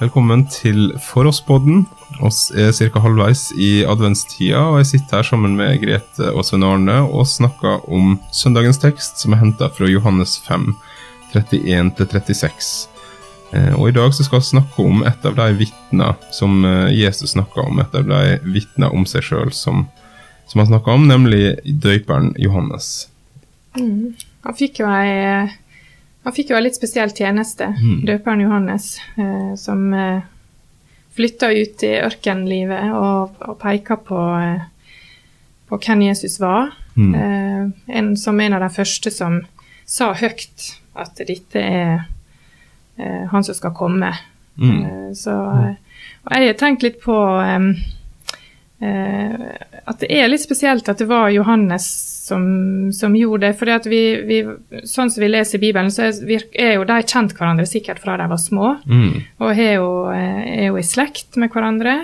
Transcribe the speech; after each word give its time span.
Velkommen 0.00 0.46
til 0.48 0.94
For 1.04 1.28
oss-podden. 1.28 1.82
Oss 2.24 2.46
er 2.56 2.70
ca. 2.72 3.02
halvveis 3.04 3.50
i 3.52 3.82
adventstida, 3.84 4.62
og 4.70 4.78
jeg 4.78 4.86
sitter 4.94 5.18
her 5.18 5.26
sammen 5.28 5.58
med 5.58 5.76
Grete 5.82 6.30
og 6.32 6.46
Svein 6.48 6.64
Arne 6.64 7.02
og 7.02 7.28
snakker 7.28 7.84
om 7.84 8.14
søndagens 8.32 8.80
tekst, 8.80 9.20
som 9.20 9.36
er 9.36 9.42
henta 9.42 9.68
fra 9.68 9.90
Johannes 9.92 10.38
5, 10.46 10.70
31-36. 11.34 12.70
Eh, 13.52 13.76
og 13.76 13.90
I 13.90 13.94
dag 13.98 14.16
så 14.16 14.24
skal 14.24 14.40
vi 14.40 14.48
snakke 14.54 14.88
om 14.88 15.04
et 15.04 15.28
av 15.28 15.36
de 15.36 15.50
vitna 15.60 16.14
som 16.32 16.64
eh, 16.64 16.96
Jesus 16.96 17.36
snakka 17.36 17.68
om, 17.68 17.84
et 17.84 18.00
av 18.00 18.08
de 18.08 18.40
vitna 18.56 18.88
om 18.96 19.04
seg 19.04 19.28
sjøl 19.28 19.52
som, 19.52 19.84
som 20.48 20.64
han 20.64 20.72
snakka 20.72 20.96
om, 20.96 21.10
nemlig 21.12 21.58
døyperen 21.68 22.32
Johannes. 22.40 23.10
Mm. 23.76 24.16
Han 24.48 24.62
fikk 24.64 24.80
jo 24.80 24.88
ei 24.88 25.44
han 26.24 26.36
fikk 26.36 26.52
jo 26.52 26.58
en 26.58 26.66
litt 26.66 26.76
spesiell 26.76 27.12
tjeneste, 27.16 27.70
mm. 27.76 28.02
døperen 28.08 28.42
Johannes, 28.44 28.92
eh, 29.16 29.54
som 29.56 29.86
eh, 29.96 30.20
flytta 31.16 31.48
ut 31.52 31.84
i 31.86 31.94
ørkenlivet 32.04 32.92
og, 32.96 33.40
og 33.46 33.56
peka 33.60 33.96
på, 34.04 34.20
eh, 34.40 34.66
på 35.70 35.80
hvem 35.80 36.04
Jesus 36.10 36.36
var. 36.42 36.74
Mm. 36.94 37.14
Eh, 37.14 37.96
en, 37.96 38.12
som 38.20 38.40
en 38.40 38.58
av 38.58 38.66
de 38.66 38.70
første 38.74 39.12
som 39.14 39.40
sa 39.88 40.12
høyt 40.14 40.74
at 41.00 41.22
dette 41.24 41.62
er 41.62 42.02
eh, 43.00 43.24
han 43.32 43.46
som 43.46 43.56
skal 43.56 43.74
komme. 43.76 44.12
Mm. 44.60 44.76
Eh, 44.84 45.08
så 45.16 45.38
og 46.20 46.36
jeg 46.36 46.50
har 46.50 46.58
tenkt 46.60 46.84
litt 46.84 47.00
på 47.00 47.14
at 48.80 50.00
det 50.00 50.08
er 50.08 50.30
litt 50.30 50.40
spesielt 50.40 50.86
at 50.88 51.02
det 51.02 51.08
var 51.10 51.28
Johannes 51.34 51.84
som, 52.30 52.92
som 52.92 53.16
gjorde 53.16 53.46
det. 53.46 53.56
For 53.58 53.90
vi, 53.90 54.02
vi, 54.26 54.38
sånn 54.86 55.10
som 55.10 55.24
vi 55.24 55.30
leser 55.30 55.58
i 55.58 55.64
Bibelen, 55.66 55.90
så 55.92 56.08
er, 56.08 56.44
er, 56.54 56.74
jo 56.78 56.86
de 56.88 56.98
kjent 57.02 57.34
hverandre 57.36 57.66
sikkert 57.68 58.02
fra 58.02 58.16
de 58.20 58.28
var 58.30 58.40
små. 58.40 58.74
Mm. 58.86 59.14
Og 59.42 59.50
er 59.52 59.72
jo, 59.80 59.90
er 60.14 60.68
jo, 60.68 60.78
i 60.78 60.86
slekt 60.86 61.38
med 61.40 61.52
hverandre. 61.52 61.98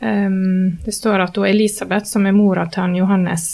Um, 0.00 0.78
det 0.84 0.94
står 0.96 1.26
at 1.26 1.40
Elisabeth, 1.48 2.08
som 2.08 2.26
er 2.26 2.36
mora 2.36 2.68
til 2.70 2.86
han 2.86 2.96
Johannes, 2.96 3.48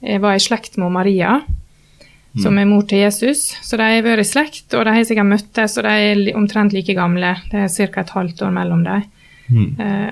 eh, 0.00 0.20
var 0.22 0.38
i 0.38 0.42
slekt 0.42 0.78
med 0.80 0.94
Maria, 0.94 1.40
mm. 1.42 2.42
som 2.44 2.58
er 2.58 2.70
mor 2.70 2.86
til 2.88 3.02
Jesus. 3.04 3.48
Så 3.60 3.80
de 3.80 3.90
har 3.92 4.06
vært 4.06 4.24
i 4.24 4.30
slekt, 4.30 4.68
og 4.72 4.86
de 4.86 4.96
har 4.96 5.08
sikkert 5.08 5.32
møttes, 5.34 5.76
og 5.76 5.88
de 5.88 6.10
er 6.12 6.24
omtrent 6.38 6.74
like 6.76 6.96
gamle. 6.96 7.36
Det 7.50 7.66
er 7.66 7.72
ca. 7.92 8.06
et 8.06 8.16
halvt 8.16 8.46
år 8.46 8.54
mellom 8.56 8.86
dem. 8.88 9.08
Mm. 9.52 9.70
Uh, 9.76 10.10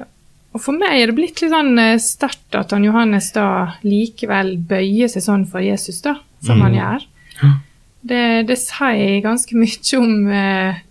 og 0.50 0.62
for 0.62 0.74
meg 0.74 0.98
er 0.98 1.10
det 1.10 1.16
blitt 1.18 1.40
litt 1.42 1.52
sånn 1.52 1.78
eh, 1.78 1.96
sterkt 2.02 2.56
at 2.58 2.74
han 2.74 2.84
Johannes 2.86 3.30
da 3.36 3.46
likevel 3.86 4.56
bøyer 4.58 5.10
seg 5.10 5.22
sånn 5.22 5.46
for 5.50 5.62
Jesus, 5.62 6.00
da, 6.02 6.16
som 6.42 6.58
mm. 6.58 6.64
han 6.66 6.78
gjør. 6.78 7.08
Det, 8.00 8.24
det, 8.48 8.56
sier 8.58 9.20
ganske 9.22 9.58
mye 9.62 10.00
om 10.00 10.14
eh, 10.34 10.86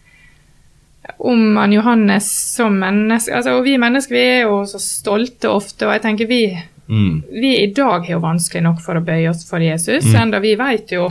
om 1.18 1.58
han 1.58 1.74
Johannes 1.74 2.56
som 2.56 2.76
menneske. 2.80 3.34
Altså, 3.36 3.58
og 3.58 3.66
vi 3.66 3.78
mennesker 3.82 4.16
vi 4.16 4.26
er 4.38 4.44
jo 4.46 4.62
så 4.70 4.80
stolte 4.82 5.52
ofte, 5.52 5.88
og 5.88 5.96
jeg 5.96 6.04
tenker 6.06 6.30
vi, 6.30 6.44
mm. 6.88 7.16
vi 7.34 7.56
i 7.64 7.72
dag 7.76 8.06
har 8.06 8.14
jo 8.16 8.24
vanskelig 8.24 8.64
nok 8.66 8.84
for 8.84 9.00
å 9.00 9.04
bøye 9.06 9.30
oss 9.32 9.44
for 9.50 9.64
Jesus, 9.64 10.06
mm. 10.06 10.20
enda 10.22 10.42
vi 10.44 10.54
vet 10.60 10.94
jo 10.96 11.10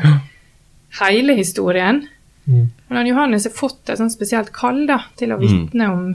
hele 1.02 1.36
historien. 1.38 2.04
Mm. 2.46 2.70
Men 2.88 3.00
han 3.00 3.10
Johannes 3.10 3.48
har 3.48 3.56
fått 3.56 3.90
et 3.90 4.00
sånt 4.00 4.14
spesielt 4.14 4.54
kall 4.56 4.86
da, 4.88 5.02
til 5.20 5.34
å 5.34 5.40
mm. 5.40 5.44
vitne 5.44 5.90
om 5.92 6.08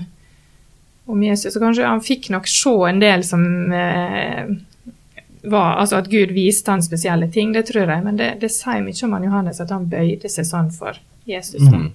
om 1.06 1.23
Jesus. 1.23 1.56
Og 1.56 1.64
kanskje 1.64 1.88
han 1.88 2.04
fikk 2.04 2.30
nok 2.34 2.48
se 2.50 2.73
en 2.90 3.02
del 3.02 3.26
som 3.28 3.44
eh, 3.73 4.54
var 5.44 5.80
Altså 5.82 5.98
at 6.00 6.08
Gud 6.08 6.32
viste 6.32 6.72
han 6.72 6.84
spesielle 6.84 7.28
ting, 7.32 7.52
det 7.54 7.66
tror 7.68 7.90
jeg. 7.90 8.04
Men 8.06 8.20
det, 8.20 8.30
det 8.42 8.52
sier 8.54 8.84
mye 8.84 9.08
om 9.08 9.16
han 9.18 9.26
Johannes 9.28 9.60
at 9.64 9.73
han 9.76 9.90
bøyde 9.92 10.32
seg 10.32 10.48
sånn 10.48 10.72
for 10.72 11.00
Jesus. 11.28 11.64
Mm. 11.68 11.90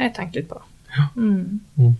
Jeg 0.00 0.14
tenkt 0.16 0.38
litt 0.38 0.48
på. 0.48 0.60
Ja. 0.90 1.06
Mm. 1.14 1.60
Mm. 1.76 1.92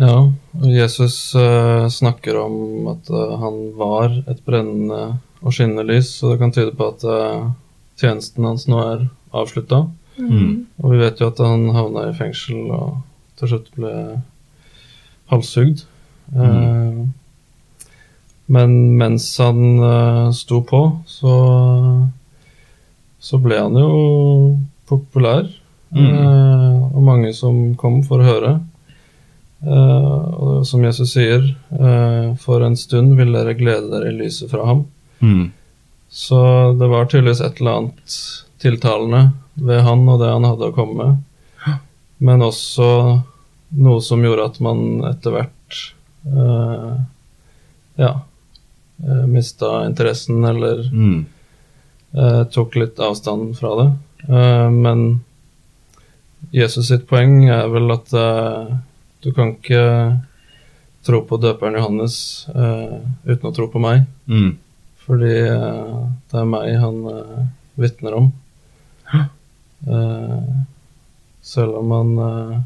ja 0.00 0.14
og 0.16 0.64
Jesus 0.66 1.18
uh, 1.38 1.86
snakker 1.92 2.40
om 2.40 2.88
at 2.94 3.12
uh, 3.12 3.36
han 3.38 3.60
var 3.78 4.16
et 4.26 4.40
brennende 4.46 5.20
og 5.40 5.54
skinnende 5.54 5.86
lys, 5.86 6.16
og 6.24 6.34
det 6.34 6.40
kan 6.40 6.56
tyde 6.56 6.74
på 6.76 6.88
at 6.90 7.04
uh, 7.06 7.52
tjenesten 8.00 8.48
hans 8.48 8.66
nå 8.68 8.80
er 8.82 9.06
avslutta. 9.36 9.84
Mm. 10.20 10.66
Og 10.82 10.92
vi 10.92 11.00
vet 11.00 11.20
jo 11.20 11.30
at 11.30 11.40
han 11.44 11.68
havna 11.76 12.08
i 12.10 12.16
fengsel 12.16 12.66
og 12.74 12.98
til 13.40 13.54
slutt 13.54 13.70
ble 13.76 13.92
halshugd. 15.30 15.84
Mm. 16.34 16.40
Uh, 16.40 17.08
men 18.50 18.76
mens 18.98 19.26
han 19.38 19.78
uh, 19.78 20.30
sto 20.34 20.62
på, 20.66 20.82
så, 21.06 21.34
så 23.18 23.38
ble 23.42 23.60
han 23.62 23.78
jo 23.78 23.90
populær. 24.90 25.46
Mm. 25.94 26.10
Uh, 26.10 26.90
og 26.90 27.06
mange 27.06 27.32
som 27.34 27.74
kom 27.78 28.02
for 28.06 28.22
å 28.22 28.28
høre. 28.34 28.58
og 29.60 30.62
som 30.64 30.80
Jesus 30.80 31.10
sier, 31.12 31.42
for 32.40 32.62
en 32.64 32.76
stund 32.80 33.12
vil 33.18 33.34
dere 33.34 33.52
glede 33.58 33.90
dere 33.92 34.08
i 34.08 34.14
lyset 34.16 34.48
fra 34.48 34.64
ham. 34.64 34.86
Mm. 35.20 35.50
Så 36.08 36.38
det 36.80 36.88
var 36.88 37.10
tydeligvis 37.10 37.42
et 37.44 37.60
eller 37.60 37.76
annet 37.76 38.14
tiltalende 38.62 39.20
ved 39.60 39.82
han 39.84 40.08
og 40.08 40.22
det 40.22 40.30
han 40.32 40.48
hadde 40.48 40.70
å 40.70 40.74
komme 40.78 40.96
med. 40.96 41.76
Men 42.24 42.46
også 42.46 42.88
noe 43.70 44.00
som 44.02 44.24
gjorde 44.24 44.48
at 44.50 44.60
man 44.64 45.04
etter 45.06 45.34
hvert 45.34 45.80
uh, 46.26 46.98
ja 48.00 48.12
uh, 49.04 49.18
eh, 49.20 49.26
mista 49.26 49.86
interessen 49.86 50.44
eller 50.44 50.82
mm. 50.92 51.24
uh, 52.18 52.44
tok 52.44 52.76
litt 52.76 53.00
avstand 53.00 53.58
fra 53.58 53.74
det. 53.82 53.90
Uh, 54.28 54.70
men 54.70 55.20
Jesus 56.50 56.88
sitt 56.88 57.06
poeng 57.08 57.44
er 57.52 57.68
vel 57.68 57.92
at 57.92 58.10
du 59.20 59.28
kan 59.36 59.52
ikke 59.52 59.82
tro 61.04 61.20
på 61.28 61.36
døperen 61.36 61.76
Johannes 61.76 62.14
uten 62.48 63.44
å 63.44 63.52
tro 63.54 63.66
på 63.68 63.82
meg. 63.82 64.06
Mm. 64.24 64.54
Fordi 65.04 65.34
det 65.36 66.40
er 66.40 66.48
meg 66.48 66.72
han 66.80 66.98
vitner 67.76 68.16
om. 68.16 68.30
selv 71.44 71.76
om 71.82 71.94
han 71.98 72.64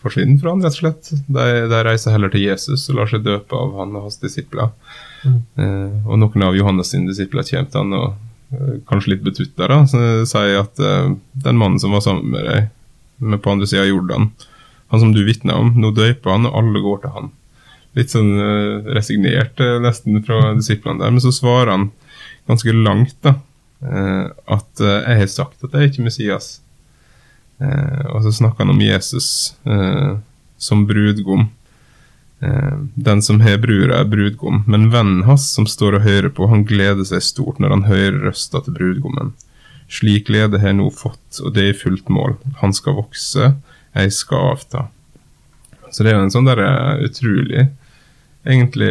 forsvinner 0.00 0.40
fra 0.40 0.54
han, 0.54 0.64
rett 0.64 0.76
og 0.76 0.80
slett. 0.80 1.12
De, 1.28 1.46
de, 1.68 1.82
reiser 1.84 2.14
heller 2.14 2.32
til 2.32 2.46
Jesus 2.46 2.86
og 2.88 3.00
lar 3.00 3.10
seg 3.10 3.24
døpe 3.26 3.56
av 3.56 3.76
han 3.82 3.96
og 3.98 4.08
hans 4.08 4.20
disipler. 4.22 4.72
Mm. 5.24 5.38
Eh, 5.60 5.96
og 6.06 6.20
noen 6.22 6.46
av 6.46 6.56
Johannes' 6.56 6.94
sine 6.94 7.10
disipler 7.10 7.44
kommer 7.50 7.72
til 7.72 7.82
han 7.82 7.98
og 7.98 8.29
kanskje 8.88 9.14
litt 9.14 9.26
betutta, 9.26 9.68
da, 9.70 9.82
sier 9.86 10.60
at 10.60 10.80
uh, 10.82 11.12
den 11.44 11.58
mannen 11.58 11.80
som 11.82 11.94
var 11.94 12.02
sammen 12.04 12.32
med 12.34 12.46
deg 12.48 12.70
med 13.20 13.42
på 13.44 13.52
andre 13.52 13.68
sida 13.68 13.84
av 13.84 13.90
Jordan, 13.90 14.30
han 14.90 15.02
som 15.02 15.12
du 15.14 15.20
vitna 15.26 15.58
om, 15.60 15.74
nå 15.78 15.92
døyper 15.94 16.32
han, 16.32 16.48
og 16.48 16.56
alle 16.58 16.82
går 16.82 17.02
til 17.02 17.14
han. 17.14 17.28
Litt 17.98 18.14
sånn 18.14 18.32
uh, 18.38 18.90
resignert 18.96 19.60
uh, 19.62 19.76
nesten 19.82 20.18
fra 20.26 20.54
disiplene 20.58 21.02
der, 21.02 21.14
men 21.14 21.22
så 21.22 21.32
svarer 21.34 21.74
han 21.76 21.90
ganske 22.50 22.74
langt 22.74 23.16
da, 23.26 23.38
at 23.80 24.80
jeg 24.82 25.16
har 25.16 25.28
sagt 25.32 25.62
at 25.64 25.72
jeg 25.72 25.80
er 25.80 25.86
ikke 25.88 26.02
Messias. 26.04 26.48
og 27.60 28.18
så 28.26 28.32
snakker 28.34 28.66
han 28.66 28.74
om 28.74 28.82
Jesus 28.82 29.54
som 30.60 30.82
brudgom. 30.88 31.46
Eh, 32.40 32.78
den 32.94 33.22
som 33.22 33.40
har 33.40 33.58
brura, 33.58 34.00
er 34.00 34.08
brudgom, 34.08 34.62
men 34.66 34.88
vennen 34.92 35.26
hans 35.28 35.50
som 35.52 35.66
står 35.68 35.98
og 35.98 36.06
hører 36.06 36.32
på, 36.32 36.48
han 36.48 36.64
gleder 36.64 37.04
seg 37.04 37.24
stort 37.24 37.60
når 37.60 37.74
han 37.74 37.88
hører 37.88 38.22
røsta 38.30 38.62
til 38.64 38.76
brudgommen. 38.78 39.34
Slik 39.90 40.30
glede 40.30 40.60
har 40.62 40.72
jeg 40.72 40.78
nå 40.78 40.88
fått, 40.94 41.42
og 41.42 41.52
det 41.56 41.66
er 41.66 41.74
i 41.74 41.76
fullt 41.76 42.08
mål. 42.08 42.38
Han 42.62 42.72
skal 42.76 42.96
vokse, 42.96 43.52
jeg 43.92 44.14
skal 44.16 44.54
avta. 44.54 44.86
Så 45.90 46.06
det 46.06 46.12
er 46.12 46.20
jo 46.20 46.24
en 46.28 46.32
sånn 46.32 46.48
derre 46.48 46.70
eh, 46.70 47.04
utrolig 47.10 47.68
Egentlig, 48.40 48.88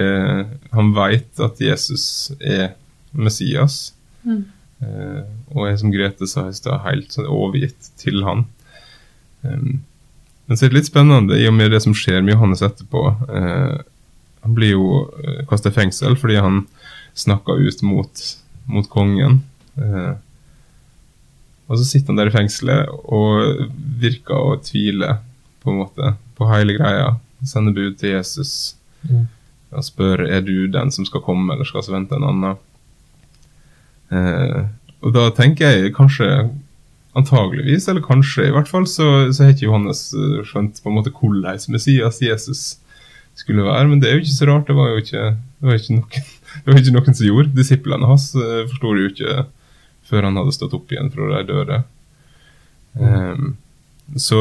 han 0.69 0.91
veit 0.93 1.39
at 1.41 1.57
Jesus 1.57 2.03
er 2.37 2.75
Messias, 3.17 3.95
mm. 4.21 4.43
eh, 4.85 5.23
og 5.55 5.63
er 5.65 5.79
som 5.81 5.89
Grete 5.89 6.27
sa 6.29 6.43
i 6.45 6.53
stad, 6.53 6.83
helt 6.83 7.15
sånn 7.15 7.25
overgitt 7.25 7.89
til 7.97 8.21
han. 8.27 8.43
Um, 9.41 9.79
men 10.49 10.57
så 10.57 10.65
er 10.65 10.71
det 10.71 10.79
litt 10.79 10.89
spennende 10.89 11.37
i 11.37 11.45
og 11.45 11.53
med 11.53 11.69
det 11.69 11.83
som 11.85 11.93
skjer 11.93 12.23
med 12.25 12.33
Johannes 12.33 12.63
etterpå. 12.65 13.03
Eh, 13.29 13.75
han 14.41 14.55
blir 14.55 14.71
jo 14.71 14.85
uh, 15.05 15.43
kasta 15.45 15.69
i 15.69 15.75
fengsel 15.75 16.15
fordi 16.17 16.39
han 16.41 16.63
snakka 17.13 17.53
ut 17.53 17.83
mot, 17.85 18.21
mot 18.71 18.87
kongen. 18.89 19.43
Eh, 19.77 20.13
og 21.69 21.77
så 21.77 21.85
sitter 21.85 22.11
han 22.11 22.21
der 22.21 22.31
i 22.31 22.33
fengselet 22.33 22.89
og 22.89 23.67
virker 24.01 24.39
å 24.39 24.55
tvile 24.65 25.19
på 25.61 25.69
en 25.69 25.81
måte 25.83 26.13
på 26.39 26.47
hele 26.49 26.79
greia. 26.79 27.11
Sender 27.45 27.75
bud 27.75 27.99
til 27.99 28.15
Jesus 28.15 28.75
mm. 29.05 29.27
og 29.75 29.85
spør 29.85 30.25
er 30.25 30.41
du 30.45 30.65
den 30.71 30.89
som 30.95 31.05
skal 31.05 31.23
komme, 31.23 31.53
eller 31.53 31.67
skal 31.67 31.85
vi 31.85 31.93
vente 31.93 32.17
en 32.17 32.25
annen. 32.31 32.57
Eh, 34.09 34.63
og 35.05 35.13
da 35.13 35.29
tenker 35.35 35.77
jeg 35.77 35.93
kanskje 35.95 36.31
antageligvis, 37.17 37.87
eller 37.89 38.05
kanskje 38.05 38.47
i 38.47 38.53
hvert 38.53 38.69
fall, 38.69 38.85
så, 38.87 39.07
så 39.33 39.45
har 39.45 39.55
ikke 39.55 39.67
Johannes 39.67 40.09
eh, 40.13 40.41
skjønt 40.45 40.81
på 40.83 40.91
en 40.91 40.97
måte 40.99 41.13
hvordan 41.15 41.73
Messias 41.73 42.21
Jesus 42.21 42.63
skulle 43.39 43.65
være. 43.65 43.87
Men 43.89 44.01
det 44.01 44.09
er 44.09 44.17
jo 44.17 44.25
ikke 44.25 44.35
så 44.35 44.49
rart. 44.49 44.67
Det 44.67 44.75
var 44.77 44.91
jo 44.91 44.99
ikke, 45.01 45.23
det 45.61 45.69
var 45.69 45.79
ikke, 45.79 45.95
noen, 45.97 46.27
det 46.65 46.73
var 46.73 46.81
ikke 46.81 46.97
noen 46.97 47.17
som 47.21 47.29
gjorde. 47.29 47.55
Disiplene 47.57 48.11
hans 48.11 48.27
uh, 48.37 48.65
forsto 48.69 48.93
det 48.93 49.05
jo 49.05 49.13
ikke 49.13 49.39
før 50.09 50.25
han 50.25 50.37
hadde 50.41 50.55
stått 50.55 50.75
opp 50.77 50.93
igjen 50.93 51.11
fra 51.13 51.31
de 51.31 51.41
døde. 51.49 51.81
Um, 52.97 53.49
så, 54.17 54.39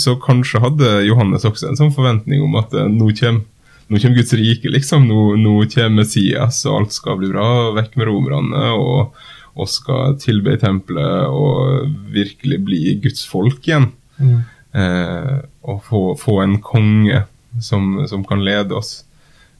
så, 0.00 0.14
kanskje 0.16 0.62
hadde 0.64 0.92
Johannes 1.04 1.44
også 1.44 1.68
en 1.68 1.76
sånn 1.76 1.92
forventning 1.92 2.40
om 2.40 2.56
at 2.60 2.72
uh, 2.76 2.88
nå 2.88 3.10
kommer 3.20 3.46
nå 3.90 3.98
kommer 3.98 4.20
Guds 4.20 4.36
rike, 4.38 4.70
liksom. 4.70 5.08
Nå, 5.10 5.22
nå 5.42 5.52
kommer 5.72 6.04
Messias, 6.04 6.60
og 6.68 6.76
alt 6.76 6.92
skal 6.94 7.16
bli 7.18 7.32
bra. 7.32 7.72
Vekk 7.74 7.96
med 7.98 8.06
romerne. 8.06 8.68
og 8.78 9.16
og 9.58 9.68
skal 9.70 10.16
tilbe 10.22 10.54
i 10.54 10.60
tempelet 10.60 11.26
og 11.28 11.90
virkelig 12.14 12.60
bli 12.64 12.82
Guds 13.02 13.24
folk 13.28 13.66
igjen. 13.66 13.90
Mm. 14.18 14.40
Eh, 14.72 15.38
og 15.66 15.80
få, 15.86 16.02
få, 16.20 16.40
en 16.44 16.60
konge 16.62 17.24
som, 17.60 17.96
som 18.08 18.24
kan 18.26 18.44
lede 18.44 18.76
oss. 18.78 19.00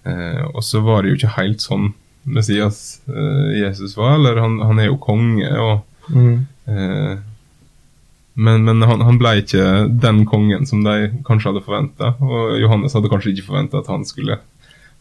Eh, 0.05 0.45
og 0.53 0.63
så 0.65 0.83
var 0.85 1.03
det 1.03 1.13
jo 1.13 1.21
ikke 1.21 1.35
helt 1.41 1.65
sånn 1.65 1.91
Messias 2.23 3.01
eh, 3.09 3.59
Jesus 3.63 3.97
var. 3.99 4.15
Eller 4.19 4.41
han, 4.41 4.61
han, 4.63 4.79
er 4.79 4.91
jo 4.91 5.01
konge, 5.03 5.51
og 5.59 6.15
mm. 6.15 6.39
Eh, 6.71 7.19
men, 8.41 8.63
men 8.63 8.83
han, 8.87 9.03
han, 9.03 9.17
ble 9.19 9.33
ikke 9.41 9.65
den 10.01 10.23
kongen 10.29 10.63
som 10.69 10.85
de 10.85 11.11
kanskje 11.27 11.51
hadde 11.51 11.65
forventa. 11.67 12.13
Og 12.23 12.61
Johannes 12.61 12.95
hadde 12.95 13.11
kanskje 13.11 13.35
ikke 13.35 13.49
forventa 13.49 13.81
at 13.81 13.91
han 13.91 14.07
skulle 14.07 14.39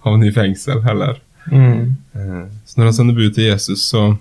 havne 0.04 0.28
i 0.28 0.34
fengsel 0.34 0.82
heller. 0.84 1.20
Mm. 1.52 1.96
Eh, 2.16 2.42
så 2.66 2.80
når 2.80 2.90
han 2.90 2.98
sender 2.98 3.18
bud 3.20 3.36
til 3.36 3.52
Jesus, 3.52 3.86
så 3.92 4.16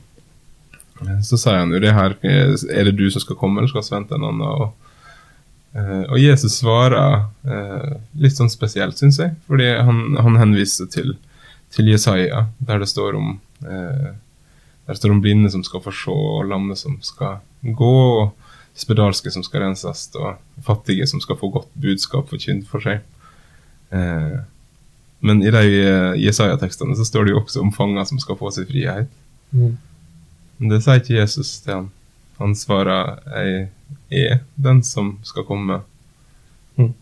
så 1.23 1.39
sier 1.39 1.61
han 1.61 1.73
jo 1.73 1.81
det 1.83 1.95
her 1.95 2.17
Er 2.25 2.89
det 2.89 2.97
du 2.99 3.07
som 3.11 3.23
skal 3.23 3.39
komme, 3.39 3.61
eller 3.61 3.71
skal 3.71 3.85
vi 3.85 3.95
vente 3.95 4.17
en 4.17 4.27
annen? 4.27 4.43
Og, 4.49 4.95
eh, 5.79 6.05
og 6.09 6.19
Jesus 6.19 6.59
svarer 6.61 7.29
eh, 7.47 7.93
litt 8.19 8.39
sånn 8.39 8.51
spesielt, 8.53 8.99
syns 8.99 9.21
jeg. 9.23 9.37
Fordi 9.51 9.71
han, 9.77 10.19
han 10.19 10.39
henviser 10.41 10.91
til, 10.91 11.15
til, 11.75 11.93
Jesaja, 11.93 12.47
der 12.59 12.83
det 12.83 12.91
står 12.91 13.19
om 13.19 13.37
eh, 13.63 14.11
der 14.89 14.97
står 14.97 15.13
om 15.13 15.21
blinde 15.21 15.51
som 15.53 15.63
skal 15.67 15.83
få 15.85 15.93
se, 15.93 16.13
og 16.13 16.47
lamme 16.49 16.75
som 16.79 16.95
skal 17.05 17.43
gå, 17.63 17.97
og 18.23 18.79
spedalske 18.79 19.31
som 19.35 19.45
skal 19.45 19.67
renses, 19.67 20.07
og 20.17 20.39
fattige 20.65 21.07
som 21.11 21.21
skal 21.21 21.37
få 21.37 21.51
godt 21.53 21.69
budskap 21.77 22.31
forkynt 22.31 22.65
for 22.71 22.81
seg. 22.81 23.03
Eh, 23.93 24.39
men 25.21 25.43
i 25.43 25.51
de 25.53 25.65
Jesaja-tekstene 26.23 26.97
så 26.97 27.05
står 27.05 27.27
det 27.27 27.35
jo 27.35 27.43
også 27.43 27.61
om 27.61 27.75
fanger 27.75 28.07
som 28.09 28.23
skal 28.23 28.39
få 28.39 28.53
sin 28.55 28.69
frihet. 28.71 29.13
Mm. 29.53 29.77
Men 30.59 30.73
det 30.73 30.83
sier 30.85 31.01
ikke 31.01 31.19
Jesus 31.21 31.59
til 31.63 31.75
han. 31.75 31.91
Han 32.39 32.55
svarer 32.55 33.19
'jeg 33.35 33.69
er 34.11 34.39
den 34.57 34.83
som 34.83 35.19
skal 35.23 35.45
komme'. 35.45 35.83
Mm. 36.77 36.95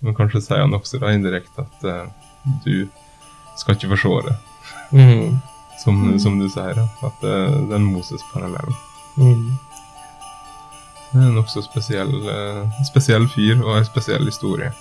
Men 0.00 0.14
kanskje 0.14 0.40
sier 0.40 0.60
han 0.60 0.74
også 0.74 0.98
da 1.00 1.12
indirekte 1.12 1.64
at 1.64 1.84
uh, 1.84 2.08
du 2.64 2.88
skal 3.56 3.74
ikke 3.74 3.96
forsvare. 3.96 4.36
Mm. 4.92 5.38
Som, 5.84 5.94
mm. 5.94 6.18
som, 6.18 6.38
du 6.38 6.48
sier. 6.48 6.88
At 7.02 7.24
uh, 7.24 7.68
den 7.70 7.84
Moses-parallellen. 7.92 8.76
Mm. 9.16 9.58
Det 11.12 11.22
er 11.22 11.28
en 11.28 11.34
nokså 11.34 11.62
spesiell, 11.62 12.12
uh, 12.28 12.82
spesiell 12.84 13.28
fyr 13.28 13.60
og 13.62 13.78
en 13.78 13.88
spesiell 13.88 14.24
historie. 14.24 14.72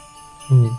Mm. 0.50 0.72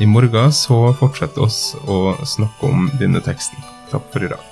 I 0.00 0.06
morgen 0.06 0.52
så 0.52 0.92
fortsetter 0.92 1.42
oss 1.42 1.74
å 1.88 2.16
snakke 2.28 2.68
om 2.68 2.90
denne 3.00 3.24
teksten. 3.24 3.60
Takk 3.92 4.08
for 4.12 4.24
i 4.24 4.32
dag. 4.34 4.51